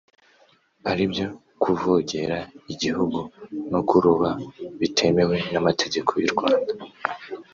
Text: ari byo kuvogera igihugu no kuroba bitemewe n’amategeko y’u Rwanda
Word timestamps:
ari 0.91 1.03
byo 1.11 1.27
kuvogera 1.61 2.37
igihugu 2.73 3.19
no 3.71 3.81
kuroba 3.89 4.29
bitemewe 4.79 5.37
n’amategeko 5.51 6.11
y’u 6.21 6.31
Rwanda 6.33 6.73